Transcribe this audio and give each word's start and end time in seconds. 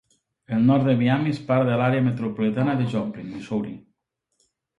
El 0.55 0.63
nord 0.69 0.87
de 0.91 0.95
Miami 1.01 1.33
és 1.33 1.41
part 1.49 1.69
de 1.71 1.75
l'àrea 1.81 2.07
metropolitana 2.07 2.75
de 2.81 2.89
Joplin, 2.95 3.29
Missouri. 3.37 3.77